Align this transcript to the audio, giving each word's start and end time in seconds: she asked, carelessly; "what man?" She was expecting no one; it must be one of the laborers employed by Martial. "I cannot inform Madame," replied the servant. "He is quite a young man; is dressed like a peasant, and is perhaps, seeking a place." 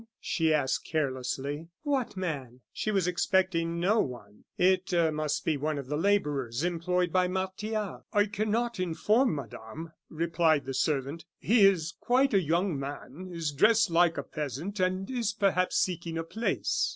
she 0.19 0.51
asked, 0.51 0.83
carelessly; 0.83 1.67
"what 1.83 2.17
man?" 2.17 2.61
She 2.73 2.89
was 2.89 3.05
expecting 3.05 3.79
no 3.79 3.99
one; 3.99 4.45
it 4.57 4.91
must 5.13 5.45
be 5.45 5.57
one 5.57 5.77
of 5.77 5.85
the 5.89 5.95
laborers 5.95 6.63
employed 6.63 7.13
by 7.13 7.27
Martial. 7.27 8.03
"I 8.11 8.25
cannot 8.25 8.79
inform 8.79 9.35
Madame," 9.35 9.91
replied 10.09 10.65
the 10.65 10.73
servant. 10.73 11.25
"He 11.37 11.67
is 11.67 11.93
quite 11.99 12.33
a 12.33 12.41
young 12.41 12.79
man; 12.79 13.29
is 13.31 13.51
dressed 13.51 13.91
like 13.91 14.17
a 14.17 14.23
peasant, 14.23 14.79
and 14.79 15.07
is 15.07 15.33
perhaps, 15.33 15.75
seeking 15.77 16.17
a 16.17 16.23
place." 16.23 16.89